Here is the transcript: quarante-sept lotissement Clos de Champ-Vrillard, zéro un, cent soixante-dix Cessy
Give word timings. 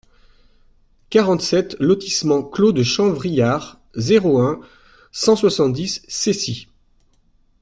quarante-sept 1.11 1.75
lotissement 1.79 2.41
Clos 2.41 2.71
de 2.71 2.81
Champ-Vrillard, 2.81 3.79
zéro 3.93 4.39
un, 4.39 4.59
cent 5.11 5.35
soixante-dix 5.35 6.01
Cessy 6.07 6.67